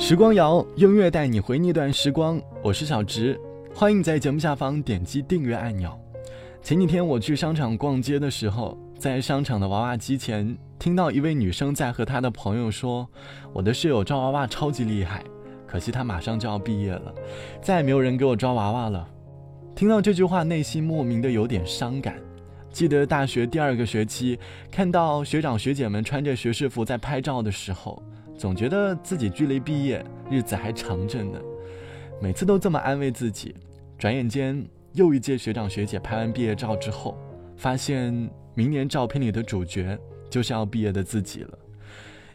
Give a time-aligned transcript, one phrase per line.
[0.00, 2.40] 时光谣，音乐带你回那段时光。
[2.62, 3.38] 我是小直，
[3.74, 5.92] 欢迎在节目下方点击订阅按钮。
[6.62, 13.06] 前几天我去商场逛街的时候，在商场的娃娃机前，听到一位女生在和她的朋友说
[13.52, 15.24] ：“我的室友抓娃娃超级厉害，
[15.66, 17.12] 可惜她马上就要毕业了，
[17.60, 19.06] 再也没有人给我抓娃娃了。”
[19.74, 22.14] 听到这句话，内心莫名的有点伤感。
[22.70, 24.38] 记得大学第二个学期，
[24.70, 28.00] 看到学长学姐们穿着学士服在拍照的时候。
[28.38, 31.40] 总觉得自己距离毕业日子还长着呢，
[32.22, 33.54] 每次都这么安慰自己。
[33.98, 37.18] 转眼间，又一届学长学姐拍完毕业照之后，
[37.56, 38.12] 发现
[38.54, 39.98] 明年照片里的主角
[40.30, 41.58] 就是要毕业的自己了。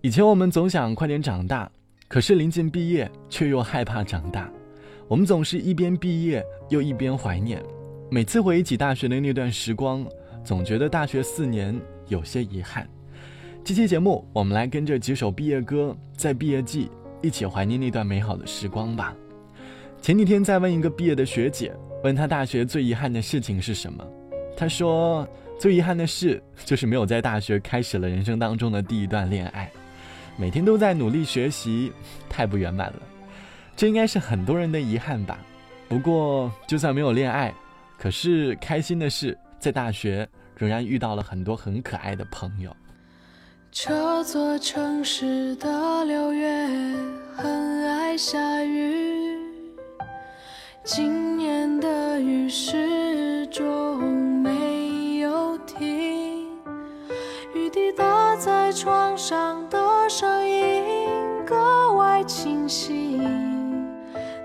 [0.00, 1.68] 以前我们总想快点长大，
[2.06, 4.48] 可是临近毕业却又害怕长大。
[5.08, 7.60] 我们总是一边毕业又一边怀念。
[8.08, 10.06] 每次回忆起大学的那段时光，
[10.44, 12.88] 总觉得大学四年有些遗憾。
[13.68, 16.90] 这期节目，我们来跟着几首毕业歌，在毕业季
[17.20, 19.14] 一起怀念那段美好的时光吧。
[20.00, 21.70] 前几天在问一个毕业的学姐，
[22.02, 24.02] 问她大学最遗憾的事情是什么，
[24.56, 25.28] 她说
[25.60, 29.70] 最遗憾的事就是没有在大学开始了人生当中的第一段恋爱，
[30.38, 31.92] 每天都在努力学习，
[32.26, 33.02] 太不圆满了。
[33.76, 35.38] 这应该是很多人的遗憾吧。
[35.90, 37.52] 不过就算没有恋爱，
[37.98, 40.26] 可是开心的是在大学
[40.56, 42.74] 仍然遇到了很多很可爱的朋友。
[43.70, 46.66] 这座城市的六月
[47.36, 49.38] 很爱下雨，
[50.82, 54.00] 今年的雨始终
[54.42, 56.46] 没有停，
[57.54, 60.82] 雨滴打在窗上的声音
[61.46, 63.20] 格外清晰，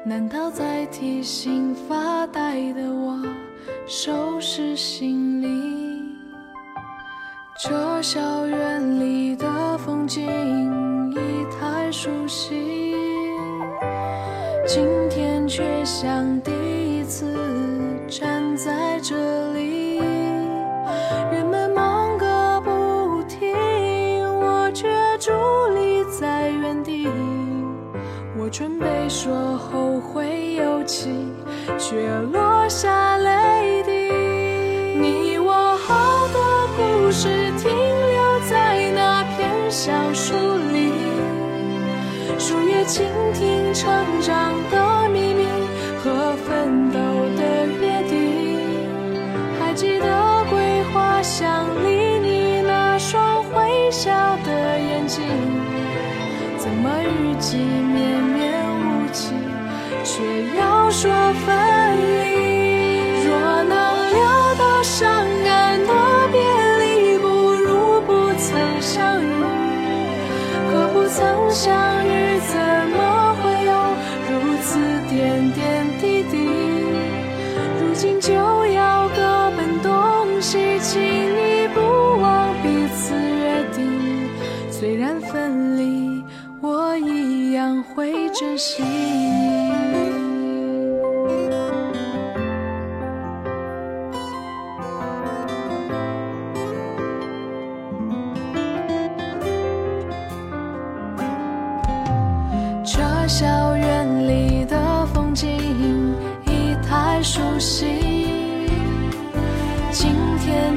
[0.06, 3.20] 难道在提醒发呆的我
[3.88, 5.33] 收拾行李？
[8.04, 10.30] 校园里的风景
[11.14, 11.16] 已
[11.58, 12.94] 太熟悉，
[14.68, 17.34] 今天却像第一次
[18.10, 20.00] 站在这里。
[21.32, 23.56] 人们忙个不停，
[24.42, 27.08] 我却伫立在原地。
[28.38, 31.32] 我准备说后会有期，
[31.80, 33.92] 却落下泪滴。
[35.00, 37.83] 你我好多故事听。
[39.86, 40.34] 小树
[40.72, 40.94] 林，
[42.40, 45.44] 树叶倾听成长的秘密
[46.02, 46.98] 和奋斗
[47.36, 48.16] 的约定。
[49.60, 54.10] 还记得桂花香里你那双会笑
[54.46, 55.22] 的眼睛，
[56.58, 59.34] 怎么日记绵绵无期，
[60.06, 60.24] 却
[60.58, 61.12] 要说
[61.46, 61.63] 分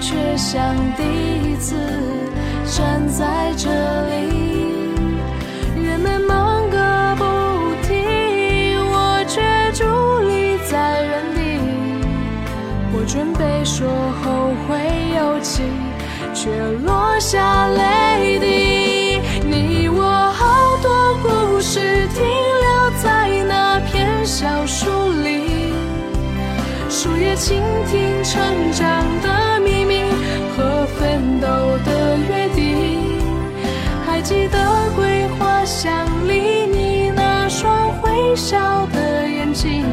[0.08, 1.74] 却像第一次
[2.64, 3.68] 站在这
[4.06, 4.94] 里。
[5.82, 6.76] 人们忙个
[7.16, 7.24] 不
[7.82, 8.04] 停，
[8.86, 11.58] 我却伫立在原地。
[12.92, 13.88] 我准备说
[14.22, 14.78] 后会
[15.18, 15.64] 有期，
[16.32, 19.20] 却落下泪滴。
[19.44, 21.80] 你我好多故事
[22.14, 24.24] 停留在那片。
[24.24, 25.72] 小树林，
[26.88, 28.40] 树叶倾听成
[28.72, 29.45] 长的
[34.28, 34.58] 记得
[34.96, 39.84] 桂花香里你那双会笑的眼睛，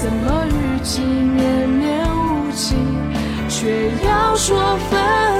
[0.00, 2.76] 怎么日记绵绵无期，
[3.48, 5.37] 却要说分。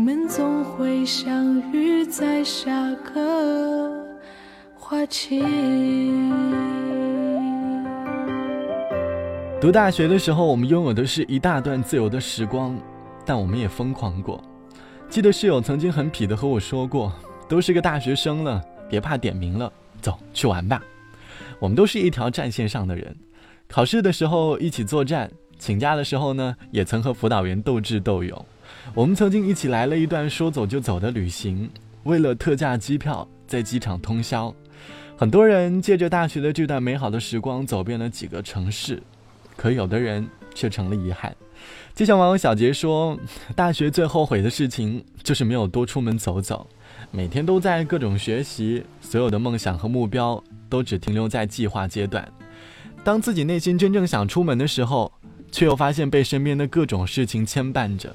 [0.00, 4.02] 们总会相遇在下个。
[4.74, 5.42] 花期。
[9.60, 12.78] 读大学的时候，我们拥有的是一大段自由的时光，
[13.26, 14.42] 但我们也疯狂过。
[15.10, 17.12] 记得室友曾经很痞的和我说过
[17.46, 18.58] ：“都是个大学生了，
[18.88, 19.70] 别怕点名了，
[20.00, 20.82] 走去玩吧。”
[21.60, 23.14] 我们都是一条战线上的人，
[23.68, 28.46] 考试的时候一起作战，请假的时候呢，也曾和辅导员斗智斗勇。
[28.94, 31.70] 我们曾经一起来了一段说走就走的旅行，
[32.04, 34.54] 为了特价机票在机场通宵。
[35.16, 39.02] 很多人借着大学的这段美好的时光走遍了几个城市，
[39.54, 41.36] 可有的人却成了遗憾。
[41.94, 43.18] 就像网友小杰说，
[43.54, 46.66] 大学最后悔的事情就是没有多出门走走，
[47.10, 52.26] 每天都在各种学习，所有的梦想和目标都只停留在计划阶段。
[53.04, 55.12] 当自己内心真正想出门的时候，
[55.52, 58.14] 却又发现被身边的各种事情牵绊着。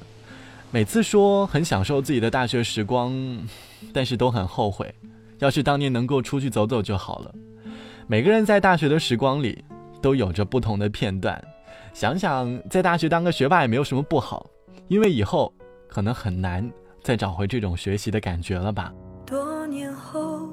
[0.70, 3.14] 每次说很享受自己的大学时光，
[3.92, 4.94] 但是都很后悔。
[5.38, 7.34] 要是当年能够出去走走就好了。
[8.06, 9.64] 每个人在大学的时光里，
[10.02, 11.42] 都有着不同的片段。
[11.92, 14.46] 想想在大学当个学霸也没有什么不好，
[14.88, 15.52] 因为以后
[15.88, 16.68] 可能很难
[17.02, 18.92] 再找回这种学习的感觉了吧。
[19.24, 20.48] 多年后，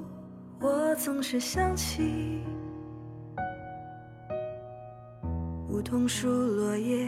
[0.59, 2.39] 我总是想起
[5.69, 7.07] 梧桐树落叶，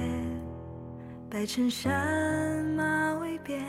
[1.29, 3.59] 白衬衫马尾辫，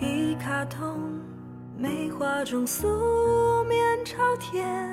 [0.00, 1.20] 一卡通
[1.78, 4.90] 梅花中素面朝天，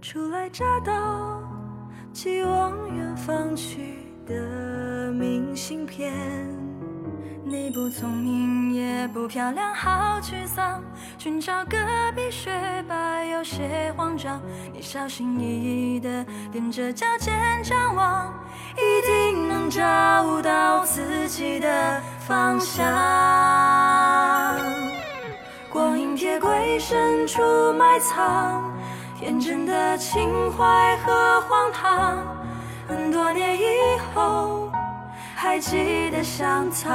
[0.00, 1.42] 初来乍到。
[2.12, 3.96] 寄往远方去
[4.26, 6.12] 的明信片，
[7.52, 10.82] 你不聪明也不漂亮，好沮丧。
[11.18, 11.76] 寻找隔
[12.16, 12.50] 壁学
[12.88, 14.40] 霸有些慌张，
[14.72, 15.44] 你小心翼
[15.96, 18.32] 翼地踮着脚尖张望，
[18.74, 22.82] 一定能找到自己的方向。
[25.68, 27.42] 光阴铁轨深处
[27.74, 28.64] 埋藏。
[29.14, 32.16] 天真的情怀和荒唐，
[32.88, 33.62] 很多年以
[34.14, 34.61] 后，
[35.42, 36.88] 还记得香草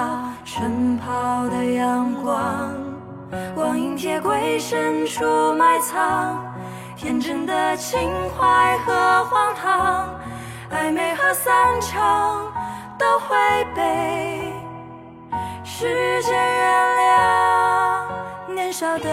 [0.45, 2.71] 晨跑的阳光。
[3.53, 6.41] 光阴铁轨深处埋藏，
[6.95, 10.09] 天真的情怀和荒唐，
[10.71, 12.49] 暧昧和散场
[12.97, 13.35] 都会
[13.75, 14.53] 被
[15.65, 15.83] 时
[16.23, 16.71] 间原
[17.01, 18.53] 谅。
[18.53, 19.09] 年少的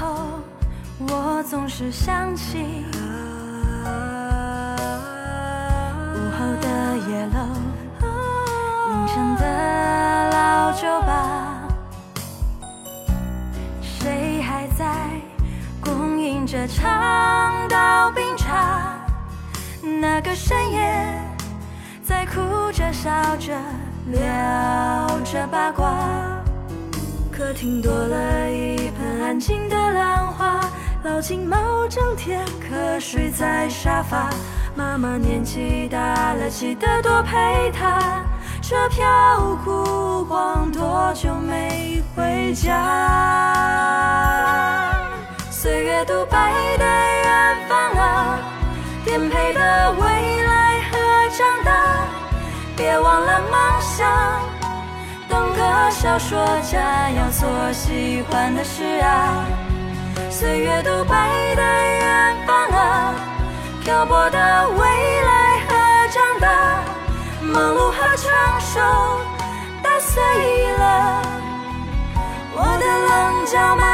[0.00, 0.40] 后，
[1.10, 2.86] 我总是想起
[6.14, 7.38] 午后的夜楼，
[8.88, 9.44] 凌晨的
[10.32, 11.68] 老酒吧，
[13.82, 14.86] 谁还在
[15.84, 17.52] 供应着茶？
[17.68, 18.98] 倒冰茶，
[20.00, 21.14] 那个深夜，
[22.02, 23.52] 在哭着笑着
[24.06, 26.39] 聊着八卦。
[27.40, 30.60] 客厅多了一盆安静的兰花，
[31.02, 34.28] 老金猫整天瞌睡在沙发。
[34.74, 38.22] 妈妈年纪大了，记得多陪她。
[38.60, 42.76] 车票哭黄，多久没回家？
[45.50, 48.38] 岁月独白的远方啊。
[49.02, 50.98] 颠沛的未来和
[51.30, 52.04] 长大，
[52.76, 54.59] 别忘了梦想。
[55.60, 59.44] 个小说家要做喜欢的事啊。
[60.30, 63.14] 岁月独白的远方啊，
[63.84, 64.78] 漂泊的未
[65.22, 65.74] 来和
[66.08, 66.48] 长大，
[67.42, 68.80] 忙碌和成熟
[69.82, 70.22] 打碎
[70.78, 71.22] 了
[72.54, 73.84] 我的棱角吗？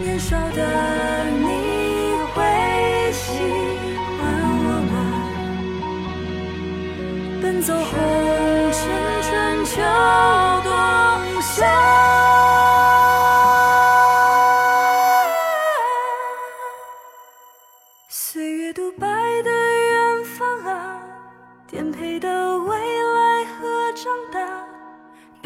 [0.00, 1.25] 年少的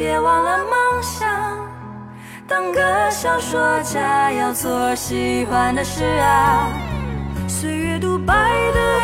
[0.01, 1.29] 别忘了梦想。
[2.49, 2.81] 当个
[3.11, 6.73] 小说家，要做喜欢的事啊。
[7.47, 8.33] 岁月独白
[8.73, 9.00] 的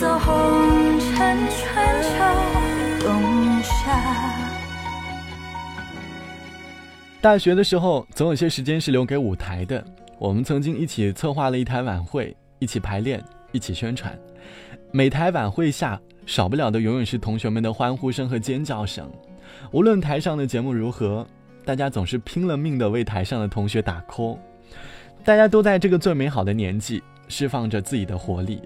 [0.00, 4.40] 走红尘春秋冬夏。
[7.20, 9.84] 大学的时候总有些时间是留给舞台的。
[10.18, 14.18] 我们曾经一起策划了一台晚会一起排练一起宣传。
[14.90, 19.06] 每台晚会下少不了的永远是同学们的欢呼声和尖叫声。
[19.70, 21.26] 无论台上的节目如何
[21.62, 24.38] 大家总是拼了命的为台上的同学打 call
[25.22, 28.62] 大家都在这个最美好的年纪释放着自己的活力。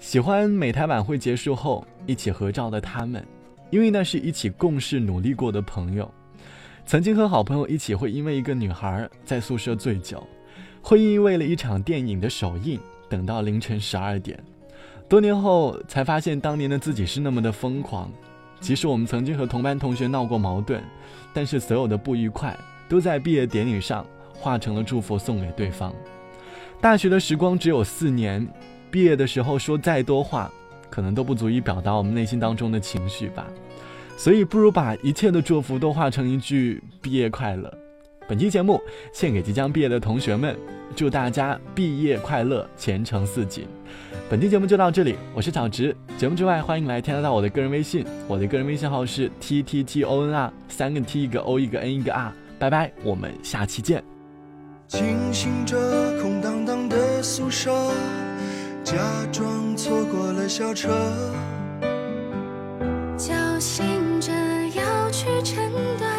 [0.00, 3.22] 喜欢每台晚会结束后一起合照的他们，
[3.68, 6.10] 因为那是一起共事努力过的朋友。
[6.86, 10.26] 曾经和好朋友一起会因为一个女孩在宿舍醉酒，
[10.80, 12.80] 会因为了一场电影的首映
[13.10, 14.42] 等到凌晨十二点。
[15.06, 18.10] 多年后才发现，当年的自己是那么的疯狂。
[18.58, 20.82] 即使我们曾经和同班同学闹过矛盾，
[21.34, 25.94] 但是所有的不愉快都在毕业典礼上化成了祝福送给对方。
[26.80, 28.46] 大学的时光只有四年，
[28.90, 30.50] 毕业的时候说再多话，
[30.90, 33.46] 可能都不足以表达我们内心当中的情绪吧。
[34.16, 37.72] 所以，不如把一切的祝福都化成一句“毕业快乐”。
[38.28, 38.80] 本期节目
[39.12, 40.54] 献给即将毕业的同学们，
[40.94, 43.66] 祝大家毕业快乐，前程似锦。
[44.28, 45.96] 本期节目就到这里，我是小直。
[46.18, 52.32] 节目之外，欢迎来添加到我的个人微信，我的个人微信号是 t t t o n r，三个 t 一个 o 一个 n 一个 r。
[52.58, 54.04] 拜拜，我们下期见。
[54.86, 55.76] 清醒着
[56.20, 57.72] 空荡荡的宿舍，
[58.90, 58.96] 假
[59.30, 60.90] 装错过了校车。
[63.16, 64.32] 侥幸着
[64.74, 66.10] 要去诊断，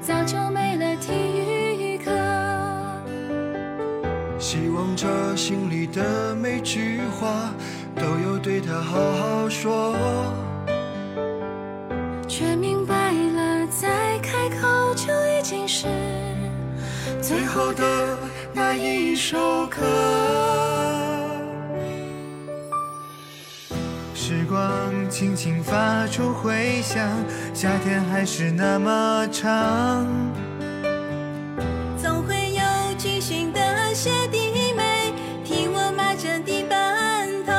[0.00, 2.10] 早就没了体育课
[4.40, 7.54] 希望着心里的每句话
[7.94, 9.94] 都有对他好好说，
[12.26, 15.86] 却明白了再开口就已经是
[17.22, 18.18] 最后的
[18.52, 20.65] 那一首歌。
[24.48, 27.08] 光轻轻发出回响
[27.52, 30.06] 夏天还是那么长。
[31.96, 33.60] 总会有清星的
[33.94, 35.12] 鞋底没
[35.44, 37.52] 替我买着地板头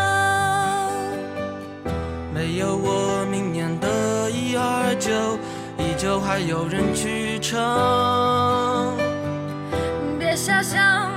[2.34, 5.12] 没有我明年的一二九
[5.78, 8.96] 依旧还有人去唱
[10.18, 11.17] 别瞎想。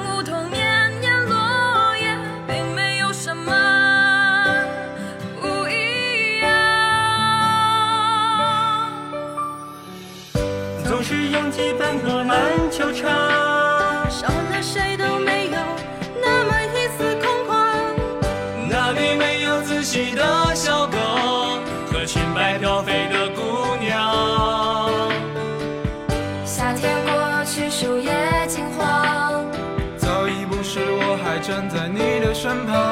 [11.60, 13.10] 是拥挤奔波满球场，
[14.10, 15.58] 少了谁都没有
[16.22, 17.50] 那么一丝空旷。
[18.68, 20.96] 那里没有仔细的小狗
[21.92, 24.98] 和裙摆飘飞的姑娘。
[26.46, 28.10] 夏天过去，树叶
[28.48, 29.44] 金黄，
[29.98, 32.89] 早已不是我还站在你的身旁，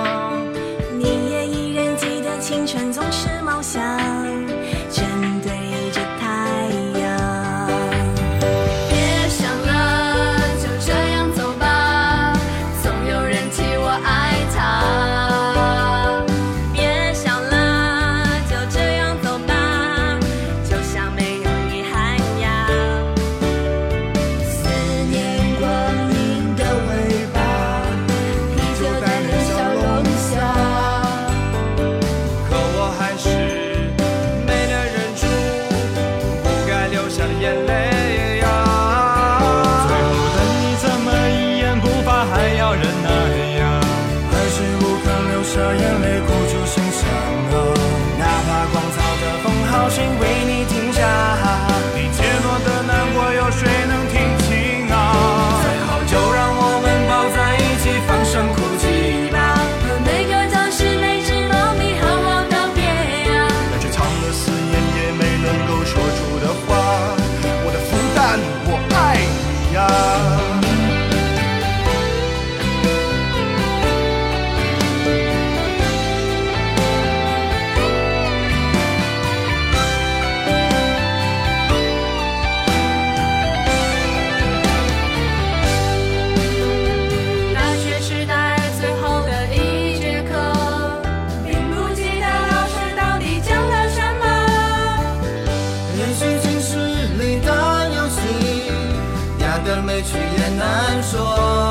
[99.99, 101.68] 委屈也难说。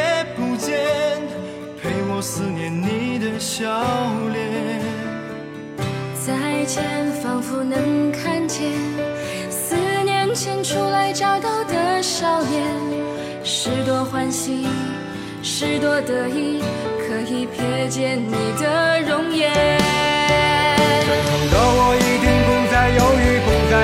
[0.00, 0.78] 也不见，
[1.80, 3.66] 陪我思念你的笑
[4.32, 4.80] 脸。
[6.24, 6.82] 再见，
[7.22, 8.72] 仿佛能看见
[9.50, 12.64] 四年前初来乍到的少年，
[13.44, 14.66] 是多欢喜，
[15.42, 16.62] 是多得意，
[16.98, 19.52] 可以瞥见你的容颜。
[21.08, 21.12] 等
[21.52, 23.74] 的我一定不再犹豫，不再